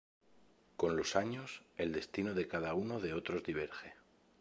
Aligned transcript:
Con 0.77 0.97
los 0.97 1.15
años, 1.15 1.61
el 1.77 1.93
destino 1.93 2.33
de 2.33 2.47
cada 2.47 2.73
uno 2.73 2.99
de 2.99 3.13
otros 3.13 3.43
diverge. 3.43 3.93